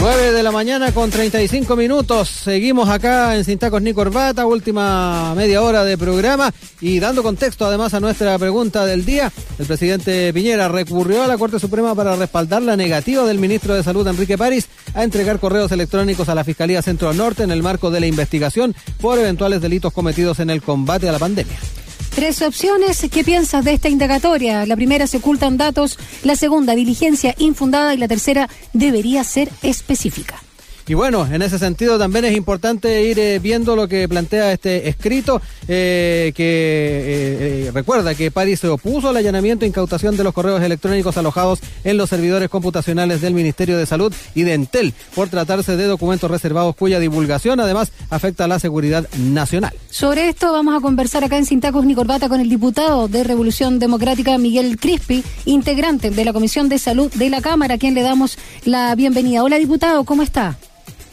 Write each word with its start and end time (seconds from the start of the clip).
9 0.00 0.32
de 0.32 0.42
la 0.42 0.50
mañana 0.50 0.92
con 0.92 1.10
35 1.10 1.76
minutos. 1.76 2.30
Seguimos 2.30 2.88
acá 2.88 3.36
en 3.36 3.44
Sintacos 3.44 3.82
ni 3.82 3.92
Corbata, 3.92 4.46
última 4.46 5.34
media 5.34 5.60
hora 5.60 5.84
de 5.84 5.98
programa 5.98 6.54
y 6.80 7.00
dando 7.00 7.22
contexto 7.22 7.66
además 7.66 7.92
a 7.92 8.00
nuestra 8.00 8.38
pregunta 8.38 8.86
del 8.86 9.04
día. 9.04 9.30
El 9.58 9.66
presidente 9.66 10.32
Piñera 10.32 10.68
recurrió 10.68 11.22
a 11.22 11.26
la 11.26 11.36
Corte 11.36 11.58
Suprema 11.58 11.94
para 11.94 12.16
respaldar 12.16 12.62
la 12.62 12.78
negativa 12.78 13.26
del 13.26 13.38
ministro 13.38 13.74
de 13.74 13.82
Salud 13.82 14.08
Enrique 14.08 14.38
París 14.38 14.70
a 14.94 15.04
entregar 15.04 15.38
correos 15.38 15.70
electrónicos 15.70 16.30
a 16.30 16.34
la 16.34 16.44
Fiscalía 16.44 16.80
Centro 16.80 17.12
Norte 17.12 17.42
en 17.42 17.50
el 17.50 17.62
marco 17.62 17.90
de 17.90 18.00
la 18.00 18.06
investigación 18.06 18.74
por 19.02 19.18
eventuales 19.18 19.60
delitos 19.60 19.92
cometidos 19.92 20.40
en 20.40 20.48
el 20.48 20.62
combate 20.62 21.10
a 21.10 21.12
la 21.12 21.18
pandemia. 21.18 21.58
Tres 22.14 22.42
opciones. 22.42 23.06
¿Qué 23.10 23.24
piensas 23.24 23.64
de 23.64 23.72
esta 23.72 23.88
indagatoria? 23.88 24.66
La 24.66 24.76
primera, 24.76 25.06
se 25.06 25.18
ocultan 25.18 25.56
datos. 25.56 25.98
La 26.22 26.36
segunda, 26.36 26.74
diligencia 26.74 27.34
infundada. 27.38 27.94
Y 27.94 27.98
la 27.98 28.08
tercera, 28.08 28.48
debería 28.72 29.24
ser 29.24 29.48
específica. 29.62 30.42
Y 30.86 30.94
bueno, 30.94 31.26
en 31.26 31.42
ese 31.42 31.58
sentido 31.58 31.98
también 31.98 32.24
es 32.24 32.36
importante 32.36 33.04
ir 33.04 33.18
eh, 33.18 33.38
viendo 33.38 33.76
lo 33.76 33.86
que 33.86 34.08
plantea 34.08 34.52
este 34.52 34.88
escrito, 34.88 35.40
eh, 35.68 36.32
que 36.34 37.66
eh, 37.66 37.70
recuerda 37.72 38.14
que 38.14 38.30
París 38.30 38.60
se 38.60 38.68
opuso 38.68 39.08
al 39.08 39.16
allanamiento 39.16 39.64
e 39.64 39.68
incautación 39.68 40.16
de 40.16 40.24
los 40.24 40.34
correos 40.34 40.62
electrónicos 40.62 41.16
alojados 41.16 41.60
en 41.84 41.96
los 41.96 42.10
servidores 42.10 42.48
computacionales 42.48 43.20
del 43.20 43.34
Ministerio 43.34 43.78
de 43.78 43.86
Salud 43.86 44.12
y 44.34 44.42
de 44.42 44.54
Entel, 44.54 44.94
por 45.14 45.28
tratarse 45.28 45.76
de 45.76 45.84
documentos 45.84 46.30
reservados 46.30 46.74
cuya 46.76 46.98
divulgación 46.98 47.60
además 47.60 47.92
afecta 48.10 48.44
a 48.44 48.48
la 48.48 48.58
seguridad 48.58 49.08
nacional. 49.18 49.72
Sobre 49.90 50.28
esto 50.28 50.52
vamos 50.52 50.76
a 50.76 50.80
conversar 50.80 51.24
acá 51.24 51.36
en 51.36 51.46
Sintacos 51.46 51.84
ni 51.84 51.94
Corbata 51.94 52.28
con 52.28 52.40
el 52.40 52.48
diputado 52.48 53.08
de 53.08 53.24
Revolución 53.24 53.78
Democrática, 53.78 54.38
Miguel 54.38 54.78
Crispi, 54.78 55.22
integrante 55.44 56.10
de 56.10 56.24
la 56.24 56.32
Comisión 56.32 56.68
de 56.68 56.78
Salud 56.78 57.10
de 57.12 57.30
la 57.30 57.40
Cámara, 57.40 57.74
a 57.74 57.78
quien 57.78 57.94
le 57.94 58.02
damos 58.02 58.38
la 58.64 58.94
bienvenida. 58.94 59.42
Hola, 59.42 59.58
diputado, 59.58 60.04
¿cómo 60.04 60.22
está? 60.22 60.58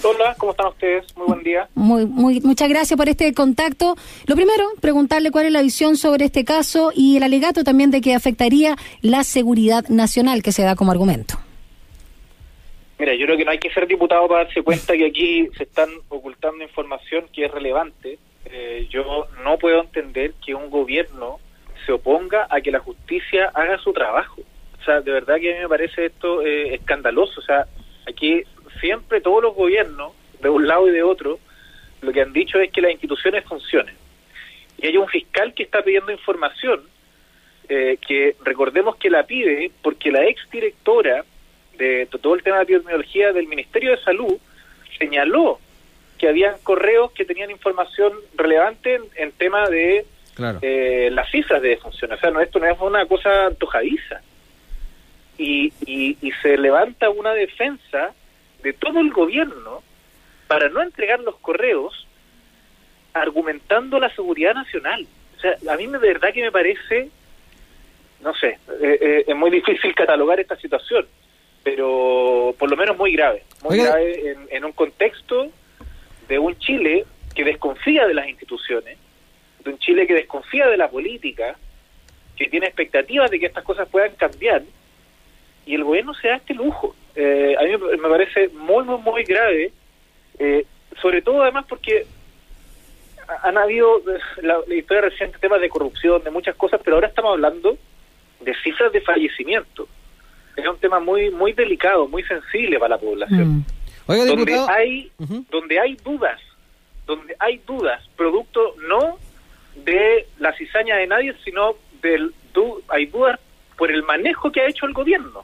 Hola, 0.04 0.36
¿cómo 0.38 0.52
están 0.52 0.68
ustedes? 0.68 1.06
Muy 1.18 1.28
buen 1.28 1.44
día. 1.44 1.68
Muy, 1.74 2.06
muy, 2.06 2.40
muchas 2.42 2.70
gracias 2.70 2.98
por 2.98 3.10
este 3.10 3.34
contacto. 3.34 3.96
Lo 4.28 4.36
primero, 4.36 4.64
preguntarle 4.80 5.32
cuál 5.32 5.48
es 5.48 5.52
la 5.52 5.62
visión 5.62 5.98
sobre 5.98 6.26
este 6.26 6.46
caso 6.46 6.92
y 6.96 7.18
el 7.18 7.24
alegato 7.24 7.64
también 7.64 7.90
de 7.90 8.02
que 8.02 8.14
afectaría 8.14 8.76
la 9.02 9.24
seguridad 9.24 9.88
nacional 9.90 10.44
que 10.44 10.52
se 10.52 10.64
da 10.64 10.76
como 10.76 10.92
argumento. 10.92 11.36
Mira, 13.00 13.14
yo 13.16 13.26
creo 13.26 13.38
que 13.38 13.46
no 13.46 13.52
hay 13.52 13.60
que 13.60 13.72
ser 13.72 13.88
diputado 13.88 14.28
para 14.28 14.46
darse 14.46 14.62
cuenta 14.62 14.96
que 14.96 15.06
aquí 15.06 15.48
se 15.58 15.64
están 15.64 15.90
ocultando 16.10 16.64
información 16.64 17.26
que 17.34 17.46
es 17.46 17.52
relevante. 17.52 18.20
Eh, 18.46 18.88
yo 18.90 19.28
no 19.44 19.58
puedo 19.58 19.82
entender 19.82 20.34
que 20.46 20.56
un 20.56 20.70
gobierno 20.70 21.40
se 21.86 21.92
oponga 21.92 22.48
a 22.50 22.62
que 22.62 22.72
la 22.72 22.80
justicia 22.80 23.52
haga 23.54 23.78
su 23.80 23.94
trabajo. 23.94 24.42
O 24.80 24.84
sea, 24.84 25.02
de 25.02 25.12
verdad 25.12 25.38
que 25.40 25.52
a 25.52 25.56
mí 25.56 25.62
me 25.62 25.70
parece 25.70 26.06
esto 26.06 26.42
eh, 26.42 26.76
escandaloso. 26.76 27.40
O 27.40 27.44
sea, 27.44 27.68
aquí 28.08 28.44
siempre 28.80 29.22
todos 29.22 29.44
los 29.44 29.56
gobiernos, 29.56 30.14
de 30.42 30.50
un 30.50 30.68
lado 30.68 30.88
y 30.88 30.92
de 30.92 31.04
otro, 31.04 31.40
lo 32.02 32.12
que 32.12 32.22
han 32.22 32.34
dicho 32.34 32.60
es 32.60 32.72
que 32.72 32.82
las 32.82 32.92
instituciones 32.92 33.44
funcionen. 33.46 33.96
Y 34.78 34.88
hay 34.88 34.98
un 34.98 35.08
fiscal 35.08 35.54
que 35.54 35.64
está 35.64 35.82
pidiendo 35.82 36.12
información, 36.12 36.82
eh, 37.70 37.98
que 38.06 38.36
recordemos 38.44 38.96
que 38.98 39.10
la 39.10 39.24
pide 39.24 39.72
porque 39.82 40.12
la 40.12 40.26
ex 40.26 40.50
directora 40.52 41.26
de 41.78 42.08
todo 42.22 42.36
el 42.36 42.44
tema 42.44 42.58
de 42.58 42.64
epidemiología 42.64 43.34
del 43.34 43.48
Ministerio 43.48 43.92
de 43.92 44.04
Salud 44.04 44.38
señaló 44.98 45.60
que 46.18 46.28
habían 46.28 46.56
correos 46.64 47.12
que 47.12 47.26
tenían 47.26 47.52
información 47.52 48.14
relevante 48.36 48.96
en, 48.96 49.04
en 49.16 49.32
tema 49.34 49.70
de 49.70 50.06
eh, 50.62 51.10
las 51.12 51.30
cifras 51.30 51.62
de 51.62 51.70
defunción. 51.70 52.12
O 52.12 52.18
sea, 52.18 52.32
no, 52.32 52.42
esto 52.42 52.60
no 52.60 52.68
es 52.68 52.80
una 52.80 53.06
cosa 53.06 53.48
antojadiza. 53.48 54.22
Y, 55.38 55.72
y, 55.86 56.18
y 56.22 56.32
se 56.42 56.58
levanta 56.58 57.10
una 57.10 57.34
defensa 57.34 58.14
de 58.64 58.74
todo 58.74 59.00
el 59.00 59.12
gobierno 59.12 59.84
para 60.48 60.70
no 60.70 60.82
entregar 60.82 61.20
los 61.20 61.36
correos 61.38 62.08
argumentando 63.14 64.00
la 64.00 64.14
seguridad 64.14 64.54
nacional. 64.54 65.08
O 65.36 65.40
sea, 65.40 65.56
a 65.72 65.78
mí 65.78 65.88
de 65.88 65.98
verdad 65.98 66.34
que 66.34 66.42
me 66.42 66.52
parece, 66.52 67.10
no 68.22 68.34
sé, 68.36 68.60
eh, 68.82 68.98
eh, 69.02 69.24
es 69.28 69.36
muy 69.36 69.52
difícil 69.52 69.94
catalogar 69.94 70.40
esta 70.40 70.56
situación, 70.56 71.06
pero 71.64 72.56
por 72.58 72.70
lo 72.70 72.78
menos 72.78 72.98
muy 72.98 73.14
grave, 73.14 73.44
muy 73.64 73.78
grave 73.78 74.32
en, 74.32 74.48
en 74.50 74.66
un 74.66 74.72
contexto 74.72 75.52
de 76.28 76.40
un 76.40 76.58
Chile 76.60 77.06
que 77.36 77.44
desconfía 77.44 78.08
de 78.08 78.14
las 78.14 78.28
instituciones, 78.28 78.98
de 79.64 79.70
un 79.70 79.78
Chile 79.80 80.08
que 80.08 80.14
desconfía 80.14 80.68
de 80.68 80.78
la 80.78 80.90
política, 80.90 81.56
que 82.36 82.50
tiene 82.50 82.68
expectativas 82.68 83.30
de 83.30 83.40
que 83.40 83.48
estas 83.48 83.64
cosas 83.64 83.88
puedan 83.90 84.16
cambiar, 84.16 84.64
y 85.68 85.76
el 85.76 85.84
gobierno 85.84 86.14
se 86.16 86.30
da 86.30 86.38
este 86.38 86.54
lujo 86.54 86.96
eh, 87.20 87.56
a 87.60 87.64
mí 87.64 87.72
me 88.00 88.10
parece 88.10 88.50
muy, 88.50 88.84
muy, 88.84 89.00
muy 89.00 89.24
grave, 89.24 89.72
eh, 90.38 90.66
sobre 91.02 91.24
todo 91.24 91.42
además 91.42 91.66
porque 91.68 92.06
han 93.42 93.58
habido 93.58 94.04
la, 94.44 94.60
historia 94.76 95.02
reciente 95.02 95.40
temas 95.40 95.60
de 95.60 95.68
corrupción, 95.68 96.24
de 96.24 96.30
muchas 96.30 96.56
cosas, 96.56 96.80
pero 96.84 96.98
ahora 96.98 97.08
estamos 97.08 97.32
hablando 97.32 97.76
de 98.40 98.54
cifras 98.64 98.94
de 98.94 99.02
fallecimiento. 99.02 99.88
Es 100.56 100.68
un 100.68 100.78
tema 100.78 101.00
muy 101.00 101.32
muy 101.32 101.54
delicado, 101.54 102.08
muy 102.08 102.22
sensible 102.22 102.78
para 102.78 102.96
la 102.96 103.02
población. 103.02 103.48
Mm. 103.48 103.66
Oiga, 104.06 104.26
donde 104.26 104.60
hay 104.70 105.12
donde 105.50 105.80
hay 105.80 105.96
dudas, 105.96 106.40
donde 107.08 107.36
hay 107.40 107.60
dudas, 107.66 108.08
producto 108.16 108.76
no 108.88 109.18
de 109.84 110.28
la 110.38 110.54
cizaña 110.54 110.98
de 110.98 111.08
nadie, 111.08 111.34
sino 111.44 111.74
del 112.04 112.32
hay 112.90 113.08
dudas 113.08 113.40
por 113.76 113.92
el 113.92 114.04
manejo 114.04 114.52
que 114.52 114.62
ha 114.62 114.68
hecho 114.68 114.86
el 114.86 114.94
gobierno 114.94 115.44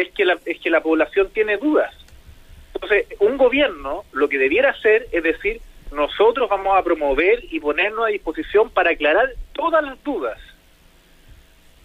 es 0.00 0.10
que 0.12 0.24
la, 0.24 0.38
es 0.44 0.58
que 0.60 0.70
la 0.70 0.82
población 0.82 1.30
tiene 1.32 1.56
dudas. 1.56 1.94
Entonces, 2.74 3.06
un 3.18 3.36
gobierno 3.36 4.04
lo 4.12 4.28
que 4.28 4.38
debiera 4.38 4.70
hacer 4.70 5.08
es 5.12 5.22
decir, 5.22 5.60
nosotros 5.92 6.48
vamos 6.48 6.78
a 6.78 6.82
promover 6.82 7.42
y 7.50 7.60
ponernos 7.60 8.06
a 8.06 8.08
disposición 8.08 8.70
para 8.70 8.90
aclarar 8.90 9.30
todas 9.52 9.82
las 9.84 10.02
dudas. 10.02 10.38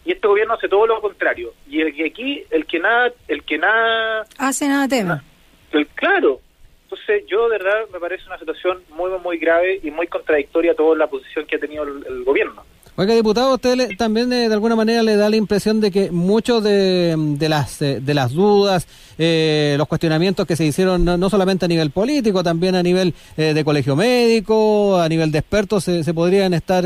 Y 0.05 0.11
este 0.11 0.27
gobierno 0.27 0.53
hace 0.53 0.69
todo 0.69 0.85
lo 0.85 1.01
contrario. 1.01 1.53
Y 1.67 1.81
el 1.81 1.95
que 1.95 2.05
aquí, 2.05 2.43
el 2.51 2.65
que 2.65 2.79
nada, 2.79 3.11
el 3.27 3.43
que 3.43 3.57
nada 3.57 4.25
hace 4.37 4.67
nada 4.67 4.87
tema. 4.87 5.23
El, 5.71 5.87
claro. 5.87 6.39
Entonces, 6.83 7.25
yo 7.27 7.49
de 7.49 7.57
verdad 7.57 7.87
me 7.91 7.99
parece 7.99 8.25
una 8.27 8.37
situación 8.37 8.83
muy, 8.89 9.09
muy 9.23 9.37
grave 9.39 9.79
y 9.81 9.89
muy 9.89 10.05
contradictoria 10.05 10.73
a 10.73 10.75
toda 10.75 10.95
la 10.95 11.07
posición 11.07 11.47
que 11.47 11.55
ha 11.55 11.59
tenido 11.59 11.83
el 11.83 12.23
gobierno. 12.23 12.63
Oiga, 12.97 13.13
diputado, 13.13 13.55
usted 13.55 13.97
también 13.97 14.31
eh, 14.31 14.47
de 14.47 14.53
alguna 14.53 14.77
manera 14.77 15.03
le 15.03 15.17
da 15.17 15.29
la 15.29 15.35
impresión 15.35 15.81
de 15.81 15.91
que 15.91 16.11
muchos 16.11 16.63
de, 16.63 17.13
de 17.17 17.49
las 17.49 17.81
eh, 17.81 17.99
de 17.99 18.13
las 18.13 18.31
dudas, 18.31 18.87
eh, 19.17 19.75
los 19.77 19.85
cuestionamientos 19.89 20.47
que 20.47 20.55
se 20.55 20.63
hicieron 20.63 21.03
no, 21.03 21.29
solamente 21.29 21.65
a 21.65 21.67
nivel 21.67 21.91
político, 21.91 22.41
también 22.41 22.73
a 22.73 22.81
nivel 22.81 23.13
de 23.35 23.65
colegio 23.65 23.97
médico, 23.97 24.97
a 24.97 25.09
nivel 25.09 25.29
de 25.29 25.39
expertos, 25.39 25.83
se, 25.83 26.13
podrían 26.13 26.53
estar 26.53 26.85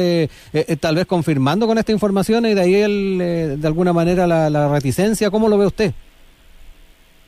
tal 0.80 0.96
vez 0.96 1.06
confirmando 1.06 1.68
con 1.68 1.78
esta 1.78 1.92
información 1.92 2.48
y 2.48 2.56
de 2.56 2.62
ahí 2.62 2.76
el, 2.76 3.60
de 3.62 3.68
alguna 3.68 3.94
manera 3.94 4.26
la, 4.26 4.68
reticencia. 4.68 5.30
¿Cómo 5.30 5.48
lo 5.48 5.60
ve 5.60 5.68
usted? 5.68 5.94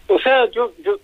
O 0.08 0.18
sea, 0.20 0.50
yo, 0.50 0.74
yo 0.84 0.98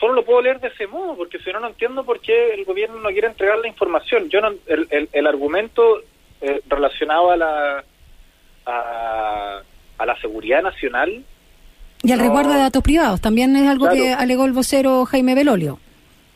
solo 0.00 0.14
lo 0.14 0.24
puedo 0.24 0.40
leer 0.40 0.60
de 0.60 0.68
ese 0.68 0.86
modo, 0.86 1.14
porque 1.14 1.38
si 1.40 1.52
no, 1.52 1.60
no 1.60 1.68
entiendo 1.68 2.04
por 2.04 2.20
qué 2.20 2.54
el 2.54 2.64
gobierno 2.64 3.00
no 3.00 3.10
quiere 3.10 3.28
entregar 3.28 3.58
la 3.58 3.68
información. 3.68 4.30
Yo 4.30 4.40
no, 4.40 4.54
el, 4.66 5.08
el 5.12 5.26
argumento 5.26 6.00
eh, 6.40 6.60
relacionado 6.68 7.30
a 7.30 7.36
la 7.36 7.84
a, 8.68 10.06
la 10.06 10.20
seguridad 10.20 10.62
nacional. 10.62 11.24
Y 12.02 12.12
al 12.12 12.20
resguardo 12.20 12.52
de 12.52 12.60
datos 12.60 12.82
privados, 12.82 13.20
también 13.20 13.56
es 13.56 13.68
algo 13.68 13.88
que 13.88 14.12
alegó 14.12 14.44
el 14.44 14.52
vocero 14.52 15.04
Jaime 15.06 15.34
Belolio. 15.34 15.80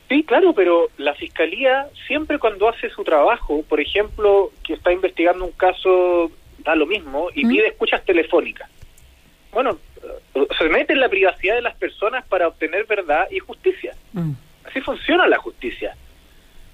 Sí, 0.08 0.24
claro, 0.24 0.52
pero 0.52 0.88
la 0.98 1.14
Fiscalía 1.14 1.86
siempre 2.06 2.38
cuando 2.38 2.68
hace 2.68 2.90
su 2.90 3.04
trabajo, 3.04 3.62
por 3.68 3.80
ejemplo, 3.80 4.50
que 4.64 4.74
está 4.74 4.92
investigando 4.92 5.44
un 5.44 5.52
caso, 5.52 6.30
da 6.58 6.74
lo 6.74 6.86
mismo, 6.86 7.28
y 7.34 7.46
pide 7.46 7.68
escuchas 7.68 8.04
telefónicas. 8.04 8.68
Bueno, 9.52 9.78
eh, 10.34 10.46
se 10.58 10.68
mete 10.68 10.92
en 10.92 11.00
la 11.00 11.08
privacidad 11.08 11.54
de 11.54 11.62
las 11.62 11.76
personas 11.76 12.26
para 12.26 12.48
obtener 12.48 12.84
verdad 12.86 13.28
y 13.30 13.38
justicia. 13.38 13.94
Mm. 14.12 14.32
Así 14.64 14.80
funciona 14.80 15.26
la 15.26 15.38
justicia. 15.38 15.94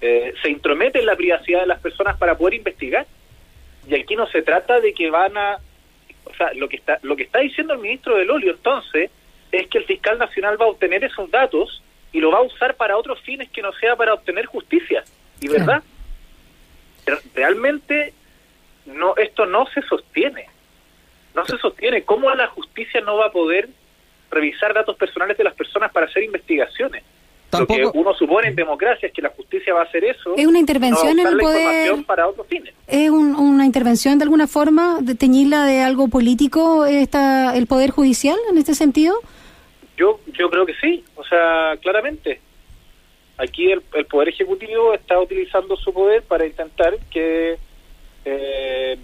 Eh, 0.01 0.33
se 0.41 0.49
intromete 0.49 0.99
en 0.99 1.05
la 1.05 1.15
privacidad 1.15 1.61
de 1.61 1.67
las 1.67 1.79
personas 1.79 2.17
para 2.17 2.37
poder 2.37 2.55
investigar. 2.55 3.05
Y 3.89 3.95
aquí 3.95 4.15
no 4.15 4.27
se 4.27 4.43
trata 4.43 4.79
de 4.79 4.93
que 4.93 5.09
van 5.09 5.35
a, 5.35 5.57
o 6.25 6.33
sea, 6.35 6.53
lo 6.53 6.69
que 6.69 6.75
está 6.75 6.99
lo 7.01 7.15
que 7.15 7.23
está 7.23 7.39
diciendo 7.39 7.73
el 7.73 7.79
ministro 7.79 8.15
del 8.15 8.29
Olio 8.29 8.51
entonces 8.51 9.09
es 9.51 9.67
que 9.67 9.79
el 9.79 9.85
fiscal 9.85 10.19
nacional 10.19 10.61
va 10.61 10.65
a 10.65 10.69
obtener 10.69 11.03
esos 11.03 11.31
datos 11.31 11.81
y 12.11 12.19
lo 12.19 12.31
va 12.31 12.39
a 12.39 12.43
usar 12.43 12.75
para 12.75 12.97
otros 12.97 13.19
fines 13.21 13.49
que 13.49 13.63
no 13.63 13.73
sea 13.73 13.95
para 13.95 14.13
obtener 14.13 14.45
justicia. 14.45 15.03
Y 15.41 15.47
verdad, 15.47 15.81
realmente 17.33 18.13
no 18.85 19.15
esto 19.15 19.45
no 19.45 19.65
se 19.67 19.81
sostiene. 19.81 20.47
No 21.33 21.45
se 21.45 21.57
sostiene. 21.57 22.03
¿Cómo 22.03 22.29
la 22.35 22.47
justicia 22.47 23.01
no 23.01 23.17
va 23.17 23.27
a 23.27 23.31
poder 23.31 23.69
revisar 24.29 24.73
datos 24.73 24.97
personales 24.97 25.37
de 25.37 25.43
las 25.43 25.53
personas 25.55 25.91
para 25.91 26.05
hacer 26.05 26.23
investigaciones? 26.23 27.03
Lo 27.51 27.65
que 27.65 27.89
uno 27.93 28.13
supone 28.13 28.49
en 28.49 28.55
democracia 28.55 29.07
es 29.07 29.13
que 29.13 29.21
la 29.21 29.29
justicia 29.29 29.73
va 29.73 29.81
a 29.81 29.83
hacer 29.85 30.03
eso. 30.03 30.35
Es 30.35 30.45
una 30.45 30.59
intervención 30.59 31.19
en 31.19 31.27
el 31.27 31.37
poder. 31.37 32.05
Para 32.05 32.27
otros 32.27 32.45
fines. 32.47 32.73
Es 32.87 33.09
una 33.09 33.65
intervención 33.65 34.19
de 34.19 34.23
alguna 34.23 34.47
forma 34.47 34.99
de 35.01 35.15
teñirla 35.15 35.65
de 35.65 35.81
algo 35.81 36.07
político 36.07 36.85
esta, 36.85 37.55
el 37.55 37.65
poder 37.65 37.89
judicial 37.91 38.37
en 38.49 38.57
este 38.57 38.75
sentido. 38.75 39.15
yo, 39.97 40.19
yo 40.37 40.49
creo 40.49 40.65
que 40.65 40.75
sí, 40.75 41.03
o 41.15 41.23
sea, 41.23 41.75
claramente. 41.81 42.39
Aquí 43.39 43.71
el, 43.71 43.81
Poder 43.81 44.29
Ejecutivo 44.29 44.93
está 44.93 45.17
utilizando 45.17 45.77
su 45.77 45.93
poder 45.93 46.23
para 46.23 46.45
intentar 46.45 46.93
que, 47.09 47.57
eh, 48.25 48.97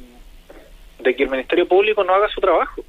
de 1.00 1.16
que 1.16 1.24
el 1.24 1.30
Ministerio 1.30 1.66
Público 1.66 2.04
no 2.04 2.14
haga 2.14 2.28
su 2.28 2.42
trabajo. 2.42 2.84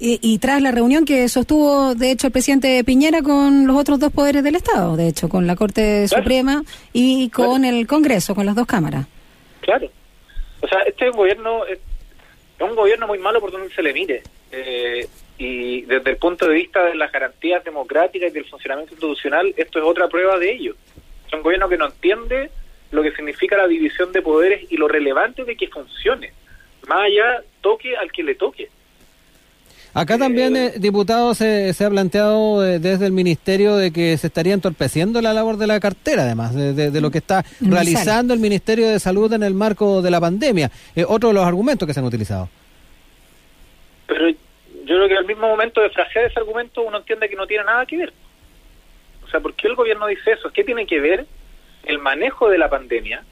Y, 0.00 0.38
tras 0.38 0.60
la 0.60 0.72
reunión 0.72 1.04
que 1.04 1.28
sostuvo, 1.28 1.94
de 1.94 2.10
hecho, 2.10 2.26
el 2.26 2.32
presidente 2.32 2.82
Piñera 2.84 3.22
con 3.22 3.66
los 3.66 3.76
otros 3.76 4.00
dos 4.00 4.12
poderes 4.12 4.42
del 4.42 4.56
Estado, 4.56 4.96
de 4.96 5.08
hecho, 5.08 5.28
con 5.28 5.46
la 5.46 5.56
Corte 5.56 6.08
Suprema 6.08 6.62
y 6.92 7.30
con 7.30 7.64
el 7.64 7.86
Congreso, 7.86 8.34
con 8.34 8.44
las 8.44 8.54
dos 8.54 8.66
cámaras. 8.66 9.06
Claro. 9.60 9.88
O 10.60 10.68
sea, 10.68 10.80
este 10.80 11.08
gobierno 11.10 11.64
es, 11.66 11.78
un 12.60 12.74
gobierno 12.74 13.06
muy 13.06 13.18
malo 13.18 13.40
por 13.40 13.52
donde 13.52 13.72
se 13.72 13.82
le 13.82 13.92
mire. 13.94 14.22
Eh, 14.50 15.06
y 15.38 15.82
desde 15.82 16.10
el 16.10 16.16
punto 16.16 16.48
de 16.48 16.54
vista 16.54 16.84
de 16.84 16.96
las 16.96 17.10
garantías 17.10 17.64
democráticas 17.64 18.30
y 18.30 18.32
del 18.32 18.44
funcionamiento 18.44 18.94
institucional, 18.94 19.54
esto 19.56 19.78
es 19.78 19.84
otra 19.84 20.08
prueba 20.08 20.38
de 20.38 20.52
ello. 20.52 20.74
Es 21.26 21.32
un 21.32 21.42
gobierno 21.42 21.68
que 21.68 21.78
no 21.78 21.86
entiende 21.86 22.50
lo 22.90 23.02
que 23.02 23.12
significa 23.12 23.56
la 23.56 23.66
división 23.66 24.12
de 24.12 24.22
poderes 24.22 24.70
y 24.70 24.76
lo 24.76 24.88
relevante 24.88 25.44
de 25.44 25.56
que 25.56 25.68
funcione. 25.68 26.32
Más 26.86 27.06
allá, 27.06 27.42
toque 27.60 27.96
al 27.96 28.12
que 28.12 28.22
le 28.22 28.34
toque. 28.34 28.68
Acá 29.94 30.18
también, 30.18 30.56
eh, 30.56 30.72
diputado, 30.76 31.34
se, 31.34 31.72
ha 31.78 31.88
planteado 31.88 32.66
eh, 32.66 32.80
desde 32.80 33.06
el 33.06 33.12
ministerio 33.12 33.76
de 33.76 33.92
que 33.92 34.18
se 34.18 34.26
estaría 34.26 34.52
entorpeciendo 34.52 35.22
la 35.22 35.32
labor 35.32 35.56
de 35.56 35.68
la 35.68 35.78
cartera, 35.78 36.24
además, 36.24 36.52
de, 36.52 37.00
lo 37.00 37.12
que 37.12 37.18
está 37.18 37.44
realizando 37.60 38.34
el 38.34 38.40
Ministerio 38.40 38.88
de 38.88 38.98
Salud 38.98 39.32
en 39.32 39.44
el 39.44 39.54
marco 39.54 40.02
de 40.02 40.10
la 40.10 40.20
pandemia. 40.20 40.68
Eh, 40.96 41.04
otro 41.06 41.28
de 41.28 41.36
los 41.36 41.46
argumentos 41.46 41.86
que 41.86 41.94
se 41.94 42.00
han 42.00 42.06
utilizado. 42.06 42.48
Pero 44.08 44.30
yo 44.30 44.36
creo 44.84 45.08
que 45.08 45.16
al 45.16 45.26
mismo 45.26 45.46
momento 45.46 45.80
de 45.80 45.90
frasear 45.90 46.24
ese 46.24 46.40
argumento 46.40 46.82
uno 46.82 46.98
entiende 46.98 47.28
que 47.28 47.36
no 47.36 47.46
tiene 47.46 47.62
nada 47.62 47.86
que 47.86 47.98
ver. 47.98 48.12
O 49.24 49.30
sea, 49.30 49.38
¿por 49.38 49.54
qué 49.54 49.68
el 49.68 49.76
gobierno 49.76 50.08
dice 50.08 50.32
eso? 50.32 50.50
¿Qué 50.52 50.64
tiene 50.64 50.86
que 50.86 50.98
ver 50.98 51.24
el 51.84 52.00
manejo 52.00 52.50
de 52.50 52.58
la 52.58 52.68
pandemia? 52.68 53.22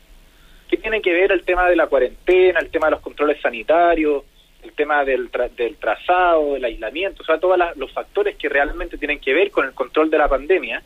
¿Qué 0.68 0.76
tiene 0.76 1.02
que 1.02 1.12
ver 1.12 1.32
el 1.32 1.42
tema 1.42 1.68
de 1.68 1.74
la 1.74 1.88
cuarentena, 1.88 2.60
el 2.60 2.70
tema 2.70 2.86
de 2.86 2.92
los 2.92 3.00
controles 3.00 3.40
sanitarios? 3.40 4.22
El 4.62 4.72
tema 4.72 5.04
del, 5.04 5.30
del 5.56 5.76
trazado, 5.76 6.54
del 6.54 6.64
aislamiento, 6.64 7.22
o 7.22 7.26
sea, 7.26 7.38
todos 7.38 7.58
los 7.76 7.92
factores 7.92 8.36
que 8.36 8.48
realmente 8.48 8.96
tienen 8.96 9.18
que 9.18 9.34
ver 9.34 9.50
con 9.50 9.66
el 9.66 9.72
control 9.72 10.10
de 10.10 10.18
la 10.18 10.28
pandemia, 10.28 10.82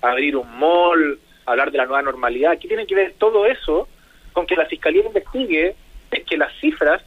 abrir 0.00 0.36
un 0.36 0.58
mall, 0.58 1.18
hablar 1.44 1.70
de 1.70 1.78
la 1.78 1.86
nueva 1.86 2.02
normalidad, 2.02 2.58
¿qué 2.58 2.68
tiene 2.68 2.86
que 2.86 2.94
ver 2.94 3.14
todo 3.18 3.46
eso 3.46 3.88
con 4.32 4.46
que 4.46 4.56
la 4.56 4.66
Fiscalía 4.66 5.04
investigue 5.04 5.74
es 6.10 6.24
que 6.24 6.36
las 6.36 6.52
cifras 6.60 7.02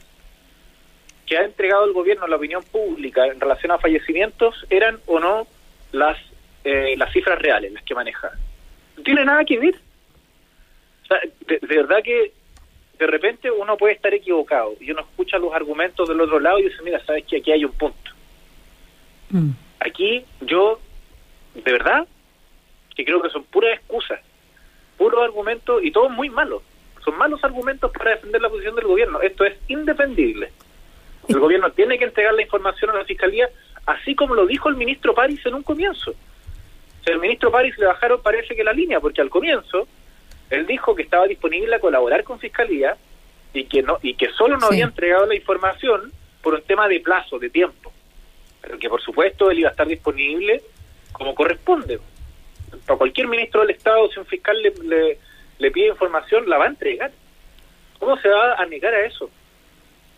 que 1.26 1.38
ha 1.38 1.44
entregado 1.44 1.84
el 1.84 1.92
gobierno 1.92 2.24
a 2.24 2.28
la 2.28 2.36
opinión 2.36 2.62
pública 2.64 3.26
en 3.26 3.40
relación 3.40 3.70
a 3.70 3.78
fallecimientos 3.78 4.66
eran 4.68 4.98
o 5.06 5.20
no 5.20 5.46
las, 5.92 6.18
eh, 6.64 6.94
las 6.96 7.12
cifras 7.12 7.38
reales, 7.38 7.72
las 7.72 7.84
que 7.84 7.94
maneja. 7.94 8.30
No 8.96 9.02
tiene 9.04 9.24
nada 9.24 9.44
que 9.44 9.58
ver. 9.58 9.74
O 11.04 11.06
sea, 11.06 11.20
de 11.46 11.76
verdad 11.76 12.02
que 12.02 12.32
de 13.00 13.06
repente 13.06 13.50
uno 13.50 13.78
puede 13.78 13.94
estar 13.94 14.12
equivocado 14.12 14.74
y 14.78 14.90
uno 14.90 15.00
escucha 15.00 15.38
los 15.38 15.54
argumentos 15.54 16.06
del 16.06 16.20
otro 16.20 16.38
lado 16.38 16.58
y 16.58 16.64
dice, 16.64 16.82
mira, 16.84 17.02
sabes 17.06 17.24
que 17.24 17.38
aquí 17.38 17.50
hay 17.50 17.64
un 17.64 17.72
punto. 17.72 18.10
Mm. 19.30 19.50
Aquí 19.80 20.22
yo, 20.42 20.78
de 21.54 21.72
verdad, 21.72 22.06
que 22.94 23.06
creo 23.06 23.22
que 23.22 23.30
son 23.30 23.44
puras 23.44 23.72
excusas, 23.72 24.20
puros 24.98 25.24
argumentos 25.24 25.82
y 25.82 25.90
todos 25.90 26.10
muy 26.10 26.28
malos. 26.28 26.62
Son 27.02 27.16
malos 27.16 27.42
argumentos 27.42 27.90
para 27.90 28.10
defender 28.10 28.42
la 28.42 28.50
posición 28.50 28.76
del 28.76 28.84
gobierno. 28.84 29.22
Esto 29.22 29.46
es 29.46 29.56
indefendible. 29.68 30.52
El 31.26 31.38
gobierno 31.38 31.72
tiene 31.72 31.98
que 31.98 32.04
entregar 32.04 32.34
la 32.34 32.42
información 32.42 32.90
a 32.90 32.98
la 32.98 33.04
fiscalía, 33.06 33.48
así 33.86 34.14
como 34.14 34.34
lo 34.34 34.46
dijo 34.46 34.68
el 34.68 34.76
ministro 34.76 35.14
París 35.14 35.40
en 35.46 35.54
un 35.54 35.62
comienzo. 35.62 36.10
O 36.10 37.02
sea, 37.02 37.14
el 37.14 37.20
ministro 37.20 37.50
París 37.50 37.78
le 37.78 37.86
bajaron, 37.86 38.20
parece 38.20 38.54
que 38.54 38.62
la 38.62 38.74
línea, 38.74 39.00
porque 39.00 39.22
al 39.22 39.30
comienzo 39.30 39.88
él 40.50 40.66
dijo 40.66 40.94
que 40.94 41.02
estaba 41.02 41.26
disponible 41.26 41.76
a 41.76 41.80
colaborar 41.80 42.24
con 42.24 42.38
Fiscalía 42.38 42.96
y 43.52 43.64
que 43.64 43.82
no 43.82 43.98
y 44.02 44.14
que 44.14 44.30
solo 44.30 44.56
no 44.56 44.66
había 44.66 44.84
entregado 44.84 45.26
la 45.26 45.34
información 45.34 46.12
por 46.42 46.54
un 46.54 46.62
tema 46.62 46.88
de 46.88 47.00
plazo, 47.00 47.38
de 47.38 47.50
tiempo. 47.50 47.92
Pero 48.60 48.78
que 48.78 48.88
por 48.88 49.00
supuesto 49.00 49.50
él 49.50 49.60
iba 49.60 49.68
a 49.68 49.72
estar 49.72 49.86
disponible 49.86 50.62
como 51.12 51.34
corresponde. 51.34 52.00
Para 52.86 52.98
cualquier 52.98 53.26
ministro 53.26 53.62
del 53.62 53.70
Estado, 53.70 54.08
si 54.10 54.18
un 54.18 54.26
fiscal 54.26 54.56
le, 54.62 55.18
le 55.58 55.70
pide 55.70 55.88
información, 55.88 56.48
la 56.48 56.58
va 56.58 56.64
a 56.64 56.68
entregar. 56.68 57.10
¿Cómo 57.98 58.16
se 58.18 58.28
va 58.28 58.54
a 58.54 58.66
negar 58.66 58.94
a 58.94 59.06
eso? 59.06 59.30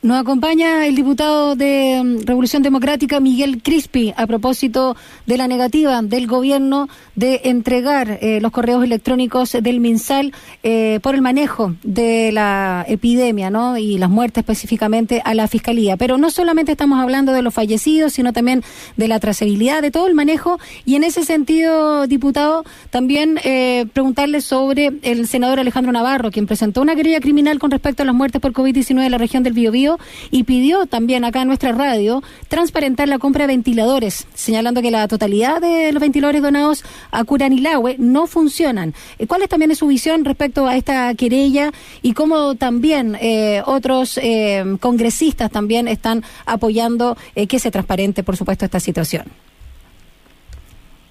Nos 0.03 0.21
acompaña 0.21 0.85
el 0.89 0.97
diputado 0.97 1.55
de 1.55 2.03
mm, 2.03 2.27
Revolución 2.27 2.65
Democrática, 2.65 3.21
Miguel 3.21 3.63
Crispi, 3.63 4.13
a 4.17 4.27
propósito 4.27 4.97
de 5.27 5.37
la 5.37 5.47
negativa 5.47 6.03
del 6.03 6.27
gobierno 6.27 6.89
de 7.15 7.43
entregar 7.45 8.19
eh, 8.21 8.41
los 8.41 8.51
correos 8.51 8.83
electrónicos 8.83 9.53
del 9.53 9.79
MinSal 9.79 10.33
eh, 10.65 10.99
por 11.05 11.15
el 11.15 11.23
manejo 11.23 11.77
de 11.85 12.33
la 12.33 12.85
epidemia 12.89 13.51
¿no? 13.51 13.79
y 13.79 13.97
las 13.97 14.11
muertes 14.11 14.43
específicamente 14.43 15.23
a 15.25 15.35
la 15.35 15.47
Fiscalía. 15.47 15.97
Pero 15.97 16.19
no 16.19 16.33
solamente 16.33 16.73
estamos 16.73 17.01
hablando 17.01 17.33
de 17.33 17.43
los 17.43 17.55
fallecidos, 17.55 18.15
sino 18.15 18.33
también 18.33 18.65
de 18.97 19.07
la 19.07 19.21
trazabilidad, 19.21 19.83
de 19.83 19.93
todo 19.93 20.09
el 20.09 20.15
manejo. 20.15 20.59
Y 20.85 20.97
en 20.97 21.05
ese 21.05 21.25
sentido, 21.25 22.09
diputado, 22.09 22.65
también 22.91 23.39
eh, 23.45 23.87
preguntarle 23.93 24.41
sobre 24.41 24.95
el 25.03 25.29
senador 25.29 25.61
Alejandro 25.61 25.93
Navarro, 25.93 26.33
quien 26.33 26.49
presentó 26.49 26.83
una 26.83 26.97
querella 26.97 27.21
criminal 27.21 27.61
con 27.61 27.71
respecto 27.71 28.03
a 28.03 28.07
las 28.07 28.17
muertes 28.17 28.41
por 28.41 28.53
COVID-19 28.53 29.05
en 29.05 29.13
la 29.13 29.19
región 29.19 29.45
del 29.45 29.53
Biobío 29.53 29.92
y 30.31 30.45
pidió 30.45 30.87
también 30.87 31.25
acá 31.25 31.43
en 31.43 31.49
nuestra 31.49 31.73
radio 31.73 32.23
transparentar 32.49 33.09
la 33.09 33.19
compra 33.19 33.47
de 33.47 33.53
ventiladores, 33.55 34.27
señalando 34.35 34.83
que 34.83 34.91
la 34.91 35.09
totalidad 35.09 35.61
de 35.61 35.93
los 35.93 36.01
ventiladores 36.01 36.43
donados 36.43 36.85
a 37.11 37.25
Curanilahue 37.25 37.97
no 37.99 38.27
funcionan. 38.27 38.95
Eh, 39.19 39.27
¿Cuál 39.27 39.43
es 39.43 39.49
también 39.49 39.75
su 39.75 39.87
visión 39.87 40.25
respecto 40.25 40.67
a 40.67 40.77
esta 40.77 41.15
querella 41.15 41.73
y 42.03 42.13
cómo 42.13 42.55
también 42.55 43.17
eh, 43.21 43.63
otros 43.67 44.19
eh, 44.23 44.65
congresistas 44.81 45.51
también 45.51 45.89
están 45.89 46.23
apoyando 46.47 47.17
que 47.49 47.59
se 47.59 47.71
transparente, 47.71 48.23
por 48.23 48.37
supuesto, 48.37 48.65
esta 48.65 48.81
situación? 48.81 49.25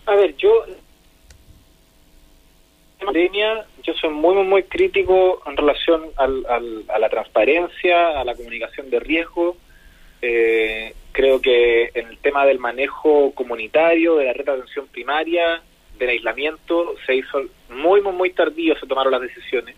A 0.06 0.16
ver, 0.16 0.36
yo 0.38 0.50
pandemia 3.06 3.65
yo 3.83 3.94
soy 3.95 4.09
muy, 4.09 4.36
muy, 4.36 4.44
muy 4.44 4.63
crítico 4.63 5.42
en 5.45 5.57
relación 5.57 6.03
al, 6.18 6.45
a 6.88 7.00
la 7.00 7.09
transparencia, 7.09 8.19
a 8.19 8.24
la 8.24 8.36
comunicación 8.36 8.89
de 8.89 9.00
riesgo. 9.00 9.57
Eh, 10.21 10.94
creo 11.12 11.42
que 11.42 11.92
en 11.94 12.07
el 12.07 12.18
tema 12.19 12.45
del 12.45 12.59
manejo 12.59 13.31
comunitario, 13.33 14.15
de 14.18 14.25
la 14.25 14.33
red 14.33 14.45
de 14.45 14.51
atención 14.51 14.88
primaria, 14.88 15.62
del 15.98 16.09
aislamiento, 16.09 16.95
se 17.06 17.15
hizo 17.15 17.42
muy, 17.69 18.01
muy, 18.01 18.13
muy 18.13 18.29
tardío, 18.31 18.77
se 18.79 18.88
tomaron 18.88 19.12
las 19.12 19.22
decisiones. 19.22 19.75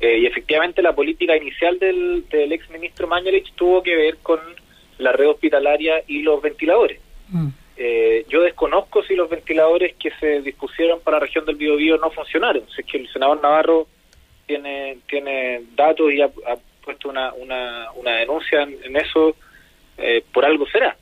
Eh, 0.00 0.18
y 0.18 0.26
efectivamente 0.26 0.82
la 0.82 0.94
política 0.94 1.36
inicial 1.36 1.78
del, 1.78 2.28
del 2.28 2.52
ex 2.52 2.68
ministro 2.70 3.06
Mañalich 3.06 3.52
tuvo 3.54 3.82
que 3.82 3.96
ver 3.96 4.18
con 4.18 4.38
la 4.98 5.12
red 5.12 5.28
hospitalaria 5.28 6.02
y 6.06 6.22
los 6.22 6.40
ventiladores. 6.42 7.00
Mm. 7.28 7.48
Eh, 7.78 8.24
yo 8.28 8.42
desconozco 8.42 9.02
si 9.02 9.14
los 9.14 9.28
ventiladores 9.28 9.94
que 9.96 10.10
se 10.18 10.40
dispusieron 10.40 11.00
para 11.00 11.18
la 11.18 11.26
región 11.26 11.44
del 11.44 11.56
Biobío 11.56 11.98
no 11.98 12.10
funcionaron. 12.10 12.64
Si 12.74 12.80
es 12.80 12.86
que 12.86 12.98
el 12.98 13.12
senador 13.12 13.42
Navarro 13.42 13.86
tiene 14.46 14.98
tiene 15.08 15.62
datos 15.74 16.10
y 16.12 16.22
ha, 16.22 16.30
puesto 16.82 17.08
una, 17.08 17.34
una, 17.34 17.90
una 17.96 18.16
denuncia 18.16 18.62
en, 18.62 18.96
eso, 18.96 19.36
eh, 19.98 20.24
por 20.32 20.46
algo 20.46 20.66
será. 20.66 20.96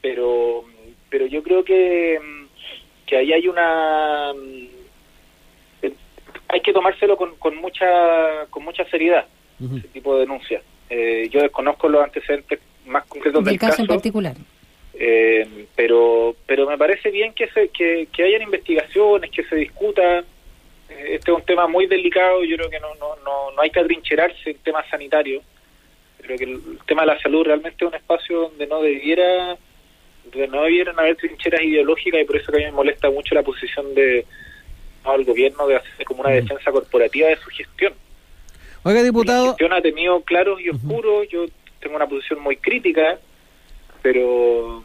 Pero 0.00 0.64
pero 1.10 1.26
yo 1.26 1.42
creo 1.42 1.64
que, 1.64 2.18
que 3.06 3.16
ahí 3.16 3.32
hay 3.32 3.48
una... 3.48 4.32
Eh, 5.82 5.92
hay 6.48 6.60
que 6.60 6.72
tomárselo 6.72 7.16
con, 7.16 7.34
con 7.36 7.56
mucha 7.56 8.46
con 8.48 8.64
mucha 8.64 8.84
seriedad, 8.84 9.26
ese 9.58 9.88
tipo 9.88 10.14
de 10.14 10.20
denuncias. 10.20 10.62
yo 11.30 11.40
desconozco 11.40 11.88
los 11.88 12.04
antecedentes 12.04 12.60
más 12.86 13.04
concretos 13.06 13.44
del, 13.44 13.58
caso 13.58 13.82
en 13.82 13.88
particular 13.88 14.36
eh, 14.94 15.61
pero 15.74 16.36
pero 16.46 16.68
me 16.68 16.78
parece 16.78 17.10
bien 17.10 17.32
que, 17.32 17.48
se, 17.48 17.68
que, 17.68 18.08
que 18.12 18.24
hayan 18.24 18.42
investigaciones, 18.42 19.30
que 19.30 19.44
se 19.44 19.56
discuta. 19.56 20.18
Eh, 20.18 21.14
este 21.14 21.30
es 21.30 21.36
un 21.36 21.44
tema 21.44 21.66
muy 21.66 21.86
delicado, 21.86 22.44
yo 22.44 22.56
creo 22.56 22.70
que 22.70 22.80
no, 22.80 22.94
no, 22.96 23.16
no, 23.24 23.50
no 23.52 23.62
hay 23.62 23.70
que 23.70 23.80
atrincherarse 23.80 24.50
en 24.50 24.58
temas 24.58 24.88
sanitarios. 24.88 25.42
Creo 26.20 26.38
que 26.38 26.44
el, 26.44 26.78
tema 26.86 27.02
de 27.02 27.08
la 27.08 27.20
salud 27.20 27.44
realmente 27.44 27.84
es 27.84 27.88
un 27.88 27.96
espacio 27.96 28.40
donde 28.42 28.66
no 28.66 28.80
debiera 28.80 29.56
donde 30.24 30.48
no 30.48 30.62
debieran 30.62 30.98
haber 30.98 31.16
trincheras 31.16 31.62
ideológicas 31.62 32.20
y 32.20 32.24
por 32.24 32.36
eso 32.36 32.52
que 32.52 32.58
a 32.58 32.60
mí 32.60 32.66
me 32.66 32.72
molesta 32.72 33.10
mucho 33.10 33.34
la 33.34 33.42
posición 33.42 33.92
de 33.94 34.24
del 35.10 35.24
gobierno 35.24 35.66
de 35.66 35.76
hacer 35.76 36.06
como 36.06 36.20
una 36.20 36.30
mm. 36.30 36.34
defensa 36.34 36.70
corporativa 36.70 37.28
de 37.28 37.36
su 37.36 37.50
gestión. 37.50 37.92
Oiga, 38.84 39.02
diputado. 39.02 39.46
La 39.46 39.50
gestión 39.50 39.72
ha 39.72 39.82
tenido 39.82 40.20
claros 40.22 40.60
y 40.60 40.68
oscuros, 40.68 41.28
yo 41.28 41.46
tengo 41.80 41.96
una 41.96 42.06
posición 42.06 42.40
muy 42.40 42.56
crítica, 42.56 43.18
pero 44.00 44.84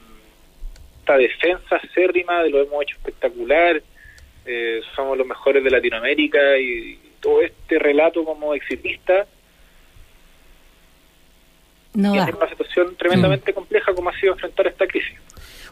esta 1.07 1.17
defensa 1.17 1.77
acérrima 1.77 2.43
de 2.43 2.49
lo 2.49 2.61
hemos 2.61 2.83
hecho 2.83 2.97
espectacular, 2.97 3.81
eh, 4.45 4.81
somos 4.93 5.17
los 5.17 5.25
mejores 5.25 5.63
de 5.63 5.69
Latinoamérica 5.69 6.57
y, 6.57 6.99
todo 7.19 7.41
este 7.41 7.79
relato 7.79 8.23
como 8.23 8.53
exitista 8.53 9.25
no 11.95 12.13
es 12.13 12.35
una 12.35 12.47
situación 12.47 12.95
tremendamente 12.95 13.51
compleja 13.55 13.91
como 13.95 14.11
ha 14.11 14.19
sido 14.19 14.33
enfrentar 14.33 14.67
esta 14.67 14.85
crisis. 14.85 15.17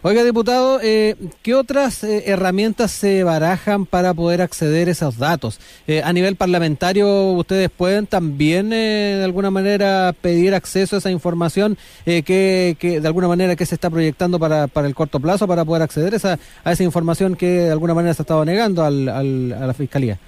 Oiga, 0.07 0.23
diputado, 0.23 0.79
eh, 0.83 1.15
¿qué 1.41 1.55
otras 1.55 2.03
eh, 2.03 2.25
herramientas 2.27 2.91
se 2.91 3.23
barajan 3.23 3.87
para 3.87 4.13
poder 4.13 4.39
acceder 4.39 4.87
a 4.87 4.91
esos 4.91 5.17
datos? 5.17 5.59
Eh, 5.87 6.03
a 6.03 6.13
nivel 6.13 6.35
parlamentario, 6.35 7.31
¿ustedes 7.31 7.71
pueden 7.71 8.05
también 8.05 8.69
de 8.69 9.23
alguna 9.23 9.49
manera 9.49 10.13
pedir 10.21 10.53
acceso 10.53 10.95
a 10.95 10.99
esa 10.99 11.09
información 11.09 11.75
que, 12.05 12.77
que, 12.79 12.99
de 13.01 13.07
alguna 13.07 13.27
manera 13.27 13.55
que 13.55 13.65
se 13.65 13.73
está 13.73 13.89
proyectando 13.89 14.37
para, 14.37 14.67
para 14.67 14.85
el 14.85 14.93
corto 14.93 15.19
plazo 15.19 15.47
para 15.47 15.65
poder 15.65 15.81
acceder 15.81 16.13
a 16.13 16.17
esa, 16.17 16.37
a 16.63 16.71
esa 16.71 16.83
información 16.83 17.35
que 17.35 17.47
de 17.47 17.71
alguna 17.71 17.95
manera 17.95 18.13
se 18.13 18.21
ha 18.21 18.25
estado 18.25 18.45
negando 18.45 18.83
al, 18.83 19.09
a 19.09 19.23
la 19.65 19.73
Fiscalía? 19.73 20.19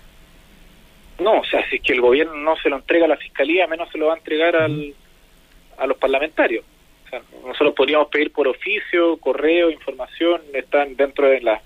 No, 1.20 1.42
o 1.42 1.46
sea, 1.46 1.64
si 1.70 1.76
es 1.76 1.84
que 1.84 1.94
el 1.94 2.02
gobierno 2.02 2.34
no 2.34 2.56
se 2.64 2.70
lo 2.70 2.78
entrega 2.78 3.06
a 3.06 3.10
la 3.10 3.18
Fiscalía, 3.18 3.68
menos 3.68 3.90
se 3.92 4.00
lo 4.00 4.08
va 4.08 4.16
a 4.16 4.18
entregar 4.18 4.56
al, 4.56 4.96
a 5.78 5.86
los 5.86 5.98
parlamentarios 6.00 6.66
nosotros 7.46 7.74
podríamos 7.76 8.10
pedir 8.10 8.32
por 8.32 8.48
oficio, 8.48 9.18
correo, 9.18 9.70
información, 9.70 10.42
están 10.54 10.96
dentro 10.96 11.28
de 11.28 11.42
las 11.42 11.62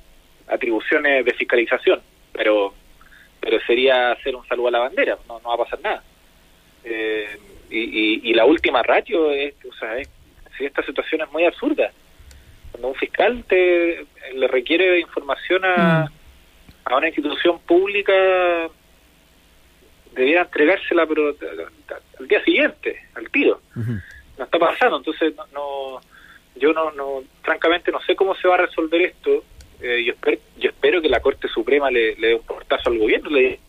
atribuciones 0.48 1.25
de 1.25 1.33
fiscalización, 1.33 2.01
pero 2.31 2.74
pero 3.39 3.60
sería 3.65 4.12
hacer 4.12 4.36
un 4.36 4.48
saludo 4.48 4.67
a 4.67 4.71
la 4.71 4.79
bandera, 4.79 5.17
no, 5.27 5.39
no 5.39 5.50
va 5.50 5.55
a 5.55 5.65
pasar 5.65 5.81
nada. 5.81 6.03
Eh, 6.83 7.39
y, 7.71 8.29
y, 8.29 8.33
la 8.33 8.45
última 8.45 8.83
ratio 8.83 9.31
es, 9.31 9.55
o 9.67 9.74
sea, 9.74 9.95
si 10.57 10.65
esta 10.65 10.83
situación 10.83 11.21
es 11.21 11.31
muy 11.31 11.45
absurda. 11.45 11.91
Cuando 12.71 12.89
un 12.89 12.95
fiscal 12.95 13.43
te 13.48 14.05
le 14.36 14.48
requiere 14.48 15.00
información 15.00 15.65
a, 15.65 16.05
mm. 16.05 16.93
a 16.93 16.98
una 16.98 17.07
institución 17.07 17.60
pública, 17.60 18.13
debiera 20.13 20.43
entregársela, 20.43 21.07
pero 21.07 21.36
al 22.19 22.27
día 22.27 22.43
siguiente, 22.43 23.01
al 23.15 23.29
tiro 23.31 23.60
no 24.41 24.45
está 24.45 24.60
pasando. 24.60 24.98
Entonces, 24.98 25.33
no, 25.53 26.01
yo 26.55 26.74
no, 26.74 26.91
no, 26.91 27.24
francamente 27.43 27.91
no 27.91 28.01
sé 28.01 28.15
cómo 28.15 28.36
se 28.36 28.48
va 28.48 28.55
a 28.55 28.65
resolver 28.65 29.01
esto. 29.01 29.43
Eh, 29.81 30.03
yo, 30.05 30.13
espero, 30.13 30.41
yo 30.57 30.69
espero 30.69 31.01
que 31.01 31.10
la 31.10 31.19
Corte 31.19 31.48
Suprema 31.48 31.89
le, 31.89 32.15
le 32.15 32.27
dé 32.27 32.36
un 32.36 32.43
portazo 32.43 32.89
al 32.89 33.00
gobierno, 33.00 33.29
le 33.29 33.60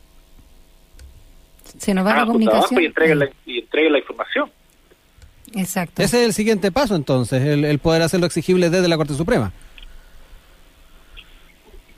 se 1.79 1.95
nos 1.95 2.07
va 2.07 2.17
la 2.17 2.27
comunicación 2.27 2.83
y 2.83 2.87
entregue, 2.87 3.15
la, 3.15 3.31
y 3.47 3.61
entregue 3.61 3.89
la 3.89 3.99
información. 3.99 4.51
Exacto. 5.55 6.03
Ese 6.03 6.21
es 6.21 6.27
el 6.27 6.33
siguiente 6.33 6.71
paso 6.71 6.97
entonces, 6.97 7.43
el, 7.43 7.65
el 7.65 7.79
poder 7.79 8.03
hacerlo 8.03 8.27
exigible 8.27 8.69
desde 8.69 8.89
la 8.89 8.97
Corte 8.97 9.15
Suprema. 9.15 9.53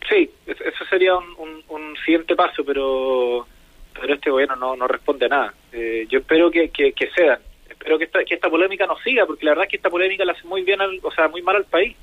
Sí, 0.08 0.30
eso 0.46 0.84
sería 0.88 1.16
un, 1.16 1.64
un, 1.68 1.96
siguiente 2.04 2.36
paso, 2.36 2.62
pero 2.64 3.46
pero 3.94 4.14
este 4.14 4.30
gobierno 4.30 4.54
no, 4.56 4.76
no 4.76 4.86
responde 4.86 5.26
a 5.26 5.28
nada. 5.28 5.54
Eh, 5.72 6.06
yo 6.08 6.18
espero 6.18 6.50
que, 6.50 6.68
que, 6.68 6.92
que 6.92 7.10
cedan 7.16 7.40
pero 7.84 7.98
que 7.98 8.04
esta, 8.04 8.24
que 8.24 8.34
esta 8.34 8.48
polémica 8.48 8.86
no 8.86 8.96
siga, 9.04 9.26
porque 9.26 9.44
la 9.44 9.52
verdad 9.52 9.66
es 9.66 9.70
que 9.70 9.76
esta 9.76 9.90
polémica 9.90 10.24
la 10.24 10.32
hace 10.32 10.46
muy 10.46 10.62
bien, 10.62 10.80
o 10.80 11.10
sea, 11.12 11.28
muy 11.28 11.42
mal 11.42 11.56
al 11.56 11.66
país. 11.66 11.94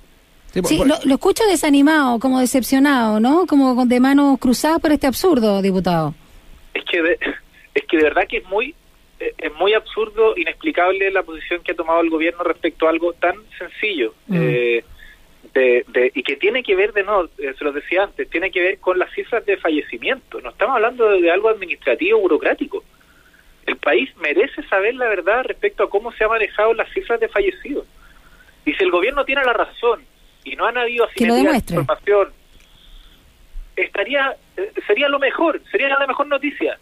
Sí, 0.63 0.79
lo, 0.85 1.15
escucho 1.15 1.43
desanimado, 1.45 2.19
como 2.19 2.39
decepcionado, 2.39 3.19
¿no? 3.19 3.47
Como 3.47 3.85
de 3.85 3.99
manos 3.99 4.37
cruzadas 4.39 4.79
por 4.79 4.91
este 4.91 5.07
absurdo, 5.07 5.61
diputado. 5.61 6.13
Es 6.73 6.83
que 6.85 7.01
de, 7.01 7.17
es 7.73 7.83
que 7.85 7.97
de 7.97 8.03
verdad 8.03 8.27
que 8.27 8.37
es 8.37 8.45
muy 8.45 8.75
eh, 9.19 9.33
es 9.37 9.53
muy 9.55 9.73
absurdo, 9.73 10.33
inexplicable 10.37 11.09
la 11.09 11.23
posición 11.23 11.61
que 11.63 11.71
ha 11.71 11.75
tomado 11.75 12.01
el 12.01 12.09
gobierno 12.09 12.43
respecto 12.43 12.85
a 12.85 12.89
algo 12.89 13.13
tan 13.13 13.35
sencillo. 13.57 14.13
Mm. 14.27 14.37
Eh, 14.39 14.83
de, 15.53 15.85
de, 15.87 16.11
y 16.13 16.23
que 16.23 16.37
tiene 16.37 16.63
que 16.63 16.75
ver, 16.75 16.93
de 16.93 17.03
no, 17.03 17.25
eh, 17.37 17.53
se 17.57 17.63
lo 17.63 17.71
decía 17.71 18.03
antes, 18.03 18.29
tiene 18.29 18.51
que 18.51 18.61
ver 18.61 18.77
con 18.79 18.99
las 18.99 19.11
cifras 19.13 19.45
de 19.45 19.57
fallecimiento. 19.57 20.39
No 20.41 20.49
estamos 20.49 20.75
hablando 20.75 21.09
de 21.09 21.31
algo 21.31 21.49
administrativo, 21.49 22.19
burocrático. 22.19 22.83
El 23.65 23.77
país 23.77 24.09
merece 24.17 24.63
saber 24.63 24.95
la 24.95 25.07
verdad 25.07 25.43
respecto 25.45 25.83
a 25.83 25.89
cómo 25.89 26.11
se 26.11 26.23
han 26.23 26.31
manejado 26.31 26.73
las 26.73 26.91
cifras 26.91 27.19
de 27.19 27.29
fallecidos. 27.29 27.85
Y 28.65 28.73
si 28.73 28.83
el 28.83 28.91
gobierno 28.91 29.25
tiene 29.25 29.43
la 29.43 29.53
razón 29.53 30.03
y 30.43 30.55
no 30.55 30.65
han 30.65 30.77
habido 30.77 31.07
información, 31.15 32.29
estaría 33.75 34.35
eh, 34.57 34.71
sería 34.87 35.09
lo 35.09 35.19
mejor, 35.19 35.61
sería 35.71 35.89
la 35.89 36.07
mejor 36.07 36.27
noticia. 36.27 36.77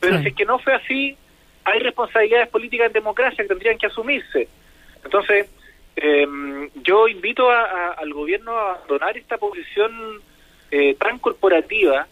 Pero 0.00 0.20
si 0.20 0.28
es 0.28 0.34
que 0.34 0.44
no 0.44 0.58
fue 0.58 0.74
así, 0.74 1.16
hay 1.64 1.78
responsabilidades 1.78 2.48
políticas 2.48 2.88
en 2.88 2.92
democracia 2.92 3.42
que 3.42 3.48
tendrían 3.48 3.78
que 3.78 3.86
asumirse. 3.86 4.48
Entonces, 5.02 5.50
em, 5.96 6.68
yo 6.82 7.08
invito 7.08 7.50
al 7.50 8.12
gobierno 8.12 8.52
a 8.52 8.72
abandonar 8.72 9.16
esta 9.16 9.38
posición 9.38 10.20
eh, 10.70 10.94
tan 10.96 11.18
corporativa 11.18 12.06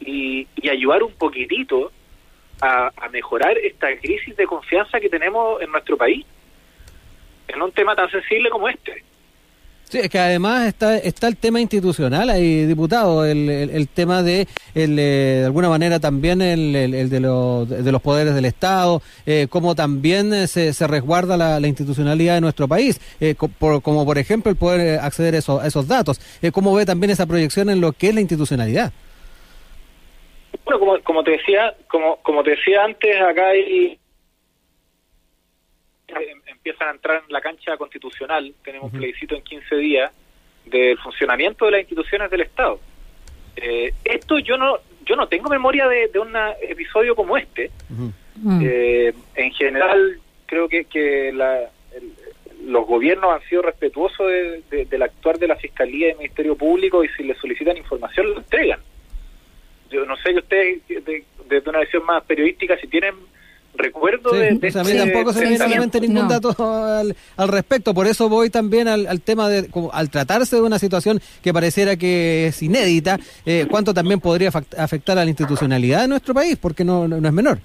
y, 0.00 0.46
y 0.56 0.68
ayudar 0.68 1.02
un 1.02 1.12
poquitito 1.14 1.90
a, 2.62 3.08
mejorar 3.10 3.58
esta 3.58 3.88
crisis 3.98 4.36
de 4.36 4.46
confianza 4.46 5.00
que 5.00 5.08
tenemos 5.08 5.60
en 5.60 5.70
nuestro 5.70 5.96
país 5.96 6.24
en 7.48 7.60
un 7.60 7.72
tema 7.72 7.94
tan 7.94 8.10
sensible 8.10 8.48
como 8.50 8.68
este. 8.68 9.04
Sí, 9.84 9.98
es 9.98 10.08
que 10.08 10.18
además 10.18 10.68
está, 10.68 10.96
está 10.96 11.28
el 11.28 11.36
tema 11.36 11.60
institucional 11.60 12.30
ahí, 12.30 12.64
diputado, 12.64 13.26
el, 13.26 13.50
el, 13.50 13.88
tema 13.88 14.22
de, 14.22 14.48
el, 14.74 14.98
eh, 14.98 15.40
de 15.40 15.44
alguna 15.44 15.68
manera 15.68 16.00
también 16.00 16.40
el, 16.40 16.74
el 16.74 17.10
de, 17.10 17.20
los, 17.20 17.68
de 17.68 17.92
los 17.92 18.00
poderes 18.00 18.34
del 18.34 18.46
Estado, 18.46 19.02
eh, 19.26 19.48
cómo 19.50 19.74
también 19.74 20.48
se, 20.48 20.72
se 20.72 20.86
resguarda 20.86 21.36
la, 21.36 21.68
institucionalidad 21.68 22.36
de 22.36 22.40
nuestro 22.40 22.68
país, 22.68 23.02
eh, 23.20 23.34
como 23.34 24.06
por 24.06 24.16
ejemplo 24.16 24.50
el 24.50 24.56
poder 24.56 25.00
acceder 25.00 25.34
a 25.34 25.38
esos, 25.38 25.62
a 25.62 25.66
esos 25.66 25.86
datos. 25.86 26.22
Eh, 26.40 26.52
¿Cómo 26.52 26.72
ve 26.74 26.86
también 26.86 27.10
esa 27.10 27.26
proyección 27.26 27.68
en 27.68 27.82
lo 27.82 27.92
que 27.92 28.08
es 28.08 28.14
la 28.14 28.22
institucionalidad? 28.22 28.94
Bueno, 30.64 30.78
como, 30.78 31.00
como 31.00 31.24
te 31.24 31.32
decía, 31.32 31.74
como, 31.88 32.16
como 32.18 32.42
te 32.42 32.50
decía 32.50 32.84
antes, 32.84 33.20
acá 33.20 33.48
hay 33.48 33.98
em, 36.08 36.40
empiezan 36.46 36.88
a 36.88 36.90
entrar 36.92 37.22
en 37.26 37.32
la 37.32 37.40
cancha 37.40 37.76
constitucional, 37.76 38.54
tenemos 38.64 38.92
un 38.92 38.98
plebiscito 38.98 39.34
en 39.34 39.42
15 39.42 39.76
días 39.76 40.12
del 40.66 40.96
funcionamiento 40.98 41.64
de 41.64 41.70
las 41.72 41.80
instituciones 41.80 42.30
del 42.30 42.42
Estado. 42.42 42.78
Eh, 43.56 43.92
esto 44.04 44.38
yo 44.38 44.56
no 44.56 44.78
yo 45.04 45.16
no 45.16 45.26
tengo 45.26 45.50
memoria 45.50 45.88
de, 45.88 46.08
de 46.08 46.18
un 46.20 46.32
episodio 46.62 47.16
como 47.16 47.36
este. 47.36 47.70
Mm. 47.88 48.60
eh, 48.62 49.12
en 49.34 49.52
general, 49.52 50.20
creo 50.46 50.68
que, 50.68 50.84
que 50.84 51.32
la, 51.32 51.68
los 52.64 52.86
gobiernos 52.86 53.34
han 53.34 53.48
sido 53.48 53.62
respetuosos 53.62 54.28
de, 54.28 54.86
del 54.88 55.02
actuar 55.02 55.38
de 55.38 55.48
la 55.48 55.56
Fiscalía 55.56 56.06
y 56.06 56.10
del 56.10 56.18
Ministerio 56.18 56.56
Público 56.56 57.02
y 57.02 57.08
si 57.08 57.24
les 57.24 57.36
solicitan 57.38 57.76
información, 57.76 58.30
lo 58.30 58.38
entregan 58.38 58.80
yo 59.92 60.06
no 60.06 60.16
sé 60.16 60.30
que 60.32 60.38
ustedes, 60.38 60.80
desde 61.48 61.70
una 61.70 61.80
visión 61.80 62.04
más 62.04 62.22
periodística, 62.24 62.76
si 62.78 62.88
tienen 62.88 63.14
recuerdo 63.74 64.32
de, 64.32 64.48
a 64.48 64.84
mí 64.84 64.96
tampoco 64.96 65.32
se 65.32 65.40
me 65.40 65.48
viene 65.48 65.64
a 65.64 65.68
la 65.68 65.80
mente 65.80 66.00
ningún 66.00 66.28
dato 66.28 66.54
al, 66.58 67.14
respecto, 67.48 67.94
por 67.94 68.06
eso 68.06 68.28
voy 68.28 68.50
también 68.50 68.88
al, 68.88 69.20
tema 69.22 69.48
de, 69.48 69.70
como, 69.70 69.92
al 69.92 70.10
tratarse 70.10 70.56
de 70.56 70.62
una 70.62 70.78
situación 70.78 71.20
que 71.42 71.52
pareciera 71.52 71.96
que 71.96 72.48
es 72.48 72.62
inédita, 72.62 73.18
eh, 73.46 73.66
cuánto 73.70 73.94
también 73.94 74.20
podría 74.20 74.50
afectar 74.78 75.18
a 75.18 75.24
la 75.24 75.30
institucionalidad 75.30 76.02
de 76.02 76.08
nuestro 76.08 76.34
país, 76.34 76.58
porque 76.60 76.84
no, 76.84 77.08
no, 77.08 77.26
es 77.26 77.32
menor. 77.32 77.58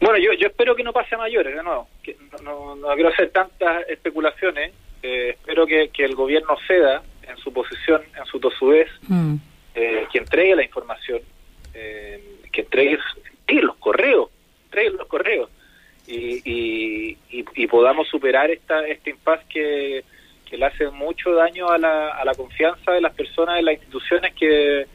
Bueno, 0.00 0.18
yo, 0.18 0.32
yo 0.32 0.48
espero 0.48 0.74
que 0.74 0.82
no 0.82 0.92
pase 0.92 1.14
a 1.14 1.18
mayores, 1.18 1.54
de 1.54 1.62
nuevo, 1.62 1.88
que 2.02 2.16
no, 2.42 2.76
no, 2.76 2.88
quiero 2.94 3.10
hacer 3.10 3.30
tantas 3.30 3.88
especulaciones, 3.88 4.72
eh, 5.02 5.30
espero 5.30 5.66
que, 5.66 5.90
que 5.90 6.04
el 6.04 6.14
gobierno 6.14 6.56
ceda 6.66 7.02
en 7.26 7.36
su 7.38 7.52
posición, 7.52 8.02
en 8.18 8.26
su 8.26 8.40
tosudez, 8.40 8.88
mm 9.08 9.36
eh, 9.76 10.06
que 10.10 10.18
entregue 10.18 10.56
la 10.56 10.64
información, 10.64 11.20
eh, 11.74 12.40
que 12.50 12.62
entregue 12.62 12.98
los 13.62 13.76
correos, 13.76 14.30
entregue 14.64 14.90
los 14.90 15.06
correos 15.06 15.50
y, 16.06 16.40
y, 16.50 17.18
y, 17.30 17.66
podamos 17.66 18.08
superar 18.08 18.50
esta 18.50 18.86
este 18.86 19.10
impasse 19.10 19.44
que, 19.48 20.04
que 20.48 20.56
le 20.56 20.64
hace 20.64 20.88
mucho 20.88 21.34
daño 21.34 21.68
a 21.68 21.76
la, 21.76 22.08
a 22.08 22.24
la 22.24 22.34
confianza 22.34 22.92
de 22.92 23.02
las 23.02 23.12
personas 23.14 23.58
en 23.58 23.66
las 23.66 23.74
instituciones 23.74 24.32
que, 24.34 24.86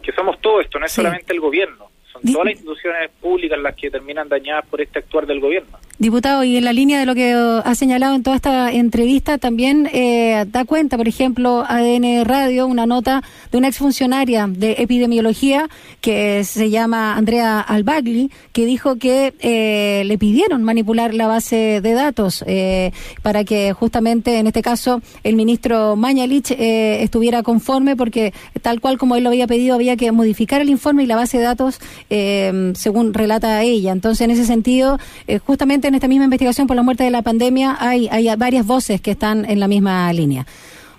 que 0.00 0.12
somos 0.12 0.40
todo 0.40 0.60
esto, 0.60 0.78
no 0.78 0.86
es 0.86 0.92
solamente 0.92 1.32
el 1.32 1.40
gobierno, 1.40 1.90
son 2.12 2.22
todas 2.22 2.44
las 2.44 2.54
instituciones 2.54 3.10
públicas 3.20 3.58
las 3.58 3.74
que 3.74 3.90
terminan 3.90 4.28
dañadas 4.28 4.64
por 4.66 4.80
este 4.80 5.00
actuar 5.00 5.26
del 5.26 5.40
gobierno. 5.40 5.76
Diputado, 5.96 6.42
y 6.42 6.56
en 6.56 6.64
la 6.64 6.72
línea 6.72 6.98
de 6.98 7.06
lo 7.06 7.14
que 7.14 7.32
ha 7.32 7.74
señalado 7.76 8.16
en 8.16 8.24
toda 8.24 8.34
esta 8.34 8.72
entrevista, 8.72 9.38
también 9.38 9.88
eh, 9.92 10.44
da 10.50 10.64
cuenta, 10.64 10.96
por 10.96 11.06
ejemplo, 11.06 11.64
ADN 11.68 12.24
Radio, 12.24 12.66
una 12.66 12.84
nota 12.84 13.22
de 13.52 13.58
una 13.58 13.68
exfuncionaria 13.68 14.48
de 14.48 14.72
epidemiología 14.78 15.68
que 16.00 16.42
se 16.42 16.70
llama 16.70 17.14
Andrea 17.16 17.60
Albagli, 17.60 18.32
que 18.50 18.66
dijo 18.66 18.96
que 18.96 19.34
eh, 19.38 20.02
le 20.04 20.18
pidieron 20.18 20.64
manipular 20.64 21.14
la 21.14 21.28
base 21.28 21.80
de 21.80 21.92
datos 21.92 22.42
eh, 22.48 22.90
para 23.22 23.44
que 23.44 23.72
justamente, 23.72 24.40
en 24.40 24.48
este 24.48 24.62
caso, 24.62 25.00
el 25.22 25.36
ministro 25.36 25.94
Mañalich 25.94 26.50
estuviera 26.58 27.44
conforme, 27.44 27.94
porque 27.94 28.32
tal 28.62 28.80
cual 28.80 28.98
como 28.98 29.14
él 29.14 29.22
lo 29.22 29.30
había 29.30 29.46
pedido, 29.46 29.76
había 29.76 29.96
que 29.96 30.10
modificar 30.10 30.60
el 30.60 30.70
informe 30.70 31.04
y 31.04 31.06
la 31.06 31.14
base 31.14 31.38
de 31.38 31.44
datos, 31.44 31.78
según 32.08 33.14
relata 33.14 33.62
ella. 33.62 33.92
Entonces, 33.92 34.22
en 34.22 34.32
ese 34.32 34.44
sentido, 34.44 34.98
justamente 35.46 35.83
en 35.88 35.94
esta 35.94 36.08
misma 36.08 36.24
investigación 36.24 36.66
por 36.66 36.76
la 36.76 36.82
muerte 36.82 37.04
de 37.04 37.10
la 37.10 37.22
pandemia 37.22 37.76
hay, 37.78 38.08
hay 38.08 38.34
varias 38.36 38.66
voces 38.66 39.00
que 39.00 39.12
están 39.12 39.44
en 39.48 39.60
la 39.60 39.68
misma 39.68 40.12
línea. 40.12 40.46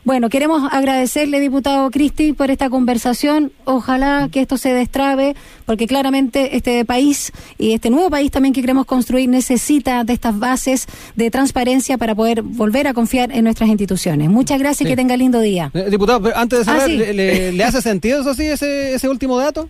Bueno, 0.06 0.30
queremos 0.30 0.72
agradecerle, 0.72 1.40
diputado 1.40 1.90
Cristi, 1.90 2.32
por 2.32 2.52
esta 2.52 2.70
conversación. 2.70 3.52
Ojalá 3.64 4.30
que 4.32 4.40
esto 4.40 4.56
se 4.56 4.72
destrabe, 4.72 5.36
porque 5.66 5.88
claramente 5.88 6.56
este 6.56 6.86
país 6.86 7.32
y 7.58 7.74
este 7.74 7.90
nuevo 7.90 8.12
país 8.12 8.30
también 8.30 8.54
que 8.54 8.62
queremos 8.62 8.86
construir 8.86 9.28
necesita 9.28 10.04
de 10.04 10.14
estas 10.14 10.38
bases 10.38 10.86
de 11.16 11.32
transparencia 11.32 11.98
para 11.98 12.14
poder 12.14 12.44
volver 12.44 12.88
a 12.88 12.94
confiar 12.94 13.32
en 13.32 13.46
nuestras 13.46 13.68
instituciones. 13.68 14.30
Muchas 14.30 14.60
gracias 14.60 14.86
y 14.86 14.92
que 14.92 14.96
tenga 14.96 15.18
lindo 15.18 15.40
día. 15.40 15.72
Eh, 15.74 15.88
diputado, 15.90 16.22
pero 16.22 16.38
antes 16.38 16.60
de 16.60 16.66
cerrar, 16.66 16.88
¿le, 16.88 17.64
hace 17.64 17.82
sentido 17.82 18.22
eso 18.22 18.36
sí, 18.36 18.44
ese, 18.44 18.94
ese 18.94 19.10
último 19.10 19.40
dato? 19.40 19.70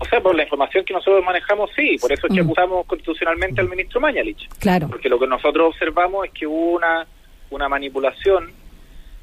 O 0.00 0.04
sea, 0.04 0.20
por 0.20 0.34
la 0.34 0.44
información 0.44 0.84
que 0.84 0.94
nosotros 0.94 1.24
manejamos, 1.24 1.70
sí. 1.74 1.96
Por 2.00 2.12
eso 2.12 2.26
es 2.28 2.34
que 2.34 2.40
acusamos 2.40 2.86
constitucionalmente 2.86 3.60
al 3.60 3.68
ministro 3.68 4.00
Mañalich. 4.00 4.48
Claro. 4.58 4.88
Porque 4.88 5.08
lo 5.08 5.18
que 5.18 5.26
nosotros 5.26 5.68
observamos 5.74 6.26
es 6.26 6.32
que 6.32 6.46
hubo 6.46 6.76
una, 6.76 7.06
una 7.50 7.68
manipulación 7.68 8.52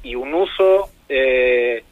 y 0.02 0.14
un 0.14 0.34
uso 0.34 0.90
eh, 1.08 1.82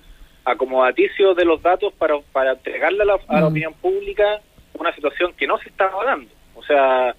acomodaticio 0.44 1.34
de 1.34 1.44
los 1.44 1.62
datos 1.62 1.92
para, 1.94 2.18
para 2.32 2.52
entregarle 2.52 3.02
a 3.02 3.06
la, 3.06 3.16
mm. 3.16 3.44
opinión 3.44 3.74
pública 3.74 4.40
una 4.74 4.94
situación 4.94 5.32
que 5.36 5.46
no 5.46 5.58
se 5.58 5.68
estaba 5.70 6.04
dando. 6.04 6.30
O 6.54 6.62
sea, 6.62 7.14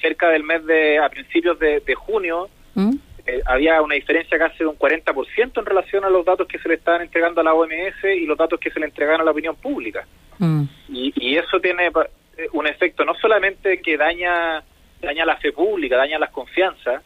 cerca 0.00 0.28
del 0.28 0.44
mes 0.44 0.64
de, 0.66 0.98
a 0.98 1.08
principios 1.08 1.58
de, 1.58 1.94
junio, 1.94 2.48
mm. 2.74 2.94
eh, 3.26 3.40
había 3.46 3.80
una 3.80 3.94
diferencia 3.94 4.38
casi 4.38 4.58
de 4.58 4.66
un 4.66 4.78
40% 4.78 5.58
en 5.58 5.66
relación 5.66 6.04
a 6.04 6.10
los 6.10 6.24
datos 6.24 6.46
que 6.46 6.58
se 6.58 6.68
le 6.68 6.74
estaban 6.74 7.02
entregando 7.02 7.40
a 7.40 7.44
la 7.44 7.54
OMS 7.54 8.04
y 8.04 8.26
los 8.26 8.36
datos 8.36 8.60
que 8.60 8.70
se 8.70 8.80
le 8.80 8.86
entregaban 8.86 9.22
a 9.22 9.24
la 9.24 9.30
opinión 9.30 9.56
pública. 9.56 10.06
Mm. 10.40 10.64
Y, 10.88 11.12
y 11.16 11.36
eso 11.36 11.60
tiene 11.60 11.86
eh, 11.86 12.48
un 12.52 12.66
efecto 12.66 13.04
no 13.04 13.14
solamente 13.14 13.80
que 13.80 13.96
daña 13.96 14.64
daña 15.00 15.24
la 15.24 15.36
fe 15.36 15.52
pública, 15.52 15.96
daña 15.96 16.18
las 16.18 16.30
confianzas, 16.30 17.02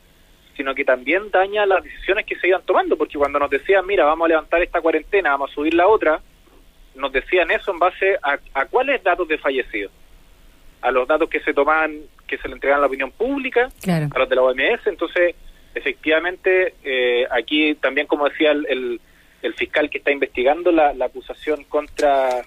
sino 0.57 0.75
que 0.75 0.85
también 0.85 1.31
daña 1.31 1.67
las 1.67 1.83
decisiones 1.83 2.27
que 2.27 2.37
se 2.37 2.49
iban 2.49 2.63
tomando, 2.63 2.97
porque 2.97 3.19
cuando 3.19 3.39
nos 3.39 3.51
decían, 3.51 3.87
mira, 3.87 4.05
vamos 4.05 4.27
a 4.27 4.29
levantar 4.29 4.63
esta 4.63 4.81
cuarentena, 4.81 5.31
vamos 5.31 5.51
a 5.51 5.55
subir 5.55 5.75
la 5.75 5.87
otra, 5.87 6.21
nos 6.95 7.13
decían 7.13 7.51
eso 7.51 7.73
en 7.73 7.79
base 7.79 8.19
a, 8.23 8.67
cuáles 8.67 9.03
datos 9.03 9.27
de 9.27 9.39
fallecidos, 9.39 9.93
a 10.81 10.91
los 10.91 11.09
datos 11.09 11.29
que 11.29 11.41
se 11.41 11.53
toman, 11.53 12.01
que 12.27 12.39
se 12.39 12.49
le 12.49 12.55
entregan 12.55 12.79
a 12.79 12.83
la 12.83 12.87
opinión 12.87 13.11
pública, 13.11 13.69
a 13.87 14.19
los 14.19 14.29
de 14.29 14.37
la 14.37 14.43
OMS, 14.43 14.87
entonces 14.87 15.35
efectivamente 15.75 16.75
eh, 16.85 17.27
aquí 17.31 17.75
también 17.75 18.07
como 18.07 18.29
decía 18.29 18.53
el, 18.53 19.01
el, 19.43 19.55
fiscal 19.55 19.91
que 19.91 19.99
está 19.99 20.13
investigando 20.13 20.71
la, 20.71 20.95
la 20.95 21.07
acusación 21.07 21.65
contra 21.65 22.43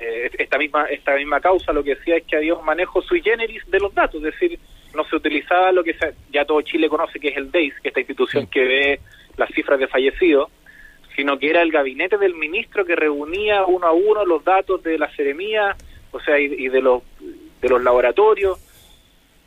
eh, 0.00 0.30
esta 0.38 0.56
misma 0.56 0.84
esta 0.86 1.14
misma 1.14 1.40
causa 1.40 1.72
lo 1.72 1.84
que 1.84 1.94
decía 1.94 2.16
es 2.16 2.24
que 2.24 2.36
había 2.36 2.54
un 2.54 2.64
manejo 2.64 3.02
sui 3.02 3.20
generis 3.20 3.62
de 3.70 3.80
los 3.80 3.94
datos, 3.94 4.16
es 4.16 4.32
decir, 4.32 4.58
no 4.94 5.04
se 5.04 5.16
utilizaba 5.16 5.72
lo 5.72 5.84
que 5.84 5.94
ya 6.30 6.44
todo 6.44 6.62
Chile 6.62 6.88
conoce 6.88 7.20
que 7.20 7.28
es 7.28 7.36
el 7.36 7.50
DEIS, 7.50 7.74
esta 7.82 8.00
institución 8.00 8.46
que 8.46 8.64
ve 8.64 9.00
las 9.36 9.50
cifras 9.50 9.78
de 9.78 9.88
fallecidos, 9.88 10.50
sino 11.14 11.38
que 11.38 11.50
era 11.50 11.60
el 11.60 11.70
gabinete 11.70 12.16
del 12.16 12.34
ministro 12.34 12.84
que 12.84 12.96
reunía 12.96 13.66
uno 13.66 13.86
a 13.86 13.92
uno 13.92 14.24
los 14.24 14.42
datos 14.42 14.82
de 14.82 14.98
la 14.98 15.14
seremía, 15.14 15.76
o 16.12 16.20
sea, 16.20 16.38
y, 16.38 16.68
de 16.68 16.80
los 16.80 17.02
de 17.60 17.68
los 17.68 17.82
laboratorios. 17.82 18.58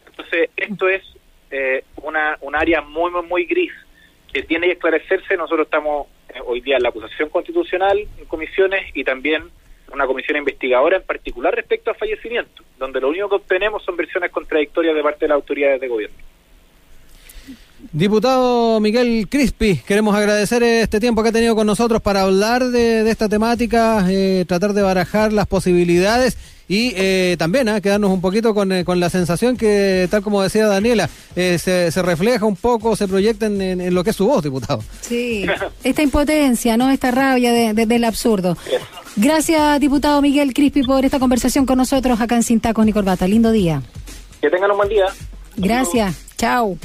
Entonces, 0.05 0.51
esto 0.55 0.87
es 0.87 1.01
eh, 1.49 1.83
una 2.03 2.37
un 2.41 2.55
área 2.55 2.81
muy, 2.81 3.09
muy, 3.09 3.23
muy 3.23 3.45
gris 3.45 3.73
que 4.31 4.43
tiene 4.43 4.67
que 4.67 4.73
esclarecerse. 4.73 5.35
Nosotros 5.35 5.65
estamos 5.65 6.07
eh, 6.29 6.39
hoy 6.45 6.61
día 6.61 6.77
en 6.77 6.83
la 6.83 6.89
acusación 6.89 7.29
constitucional 7.29 7.97
en 7.97 8.25
comisiones 8.25 8.91
y 8.93 9.03
también 9.03 9.49
una 9.93 10.07
comisión 10.07 10.37
investigadora 10.37 10.97
en 10.97 11.03
particular 11.03 11.55
respecto 11.55 11.91
a 11.91 11.93
fallecimientos, 11.93 12.65
donde 12.77 12.99
lo 12.99 13.09
único 13.09 13.29
que 13.29 13.35
obtenemos 13.35 13.83
son 13.83 13.95
versiones 13.95 14.31
contradictorias 14.31 14.95
de 14.95 15.03
parte 15.03 15.25
de 15.25 15.29
las 15.29 15.35
autoridades 15.35 15.79
de 15.79 15.87
gobierno. 15.87 16.17
Diputado 17.91 18.79
Miguel 18.79 19.27
Crispi, 19.29 19.77
queremos 19.77 20.15
agradecer 20.15 20.63
este 20.63 20.99
tiempo 20.99 21.21
que 21.21 21.29
ha 21.29 21.31
tenido 21.31 21.55
con 21.55 21.67
nosotros 21.67 22.01
para 22.01 22.21
hablar 22.21 22.69
de, 22.69 23.09
esta 23.09 23.27
temática, 23.27 24.05
eh, 24.09 24.45
tratar 24.47 24.73
de 24.73 24.81
barajar 24.81 25.33
las 25.33 25.47
posibilidades 25.47 26.37
y 26.67 26.93
eh, 26.95 27.35
también 27.37 27.67
¿ah? 27.67 27.81
quedarnos 27.81 28.09
un 28.11 28.21
poquito 28.21 28.55
con, 28.55 28.71
eh, 28.71 28.85
con, 28.85 28.99
la 28.99 29.09
sensación 29.09 29.57
que, 29.57 30.07
tal 30.09 30.23
como 30.23 30.41
decía 30.41 30.65
Daniela, 30.65 31.09
se, 31.35 31.57
se, 31.57 32.01
refleja 32.01 32.45
un 32.45 32.55
poco, 32.55 32.95
se 32.95 33.07
proyecta 33.07 33.47
en, 33.47 33.93
lo 33.93 34.03
que 34.03 34.11
es 34.11 34.15
su 34.15 34.27
voz, 34.27 34.43
diputado. 34.43 34.81
Sí, 35.01 35.45
esta 35.83 36.01
impotencia, 36.01 36.77
¿no? 36.77 36.89
Esta 36.89 37.11
rabia 37.11 37.51
de, 37.51 37.85
del 37.85 38.03
absurdo. 38.05 38.57
Gracias, 39.17 39.79
diputado 39.79 40.21
Miguel 40.21 40.53
Crispi, 40.53 40.83
por 40.83 41.05
esta 41.05 41.19
conversación 41.19 41.65
con 41.65 41.77
nosotros 41.77 42.19
acá 42.21 42.35
en 42.35 42.43
Sin 42.43 42.59
Tacos 42.59 42.85
ni 42.85 42.93
Corbata. 42.93 43.27
Lindo 43.27 43.51
día. 43.51 43.83
Que 44.41 44.49
tengan 44.49 44.71
un 44.71 44.77
buen 44.77 44.89
día. 44.89 45.05
Gracias. 45.57 46.15
Chao. 46.37 46.77